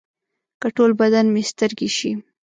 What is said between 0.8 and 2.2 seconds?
بدن مې سترګې شي.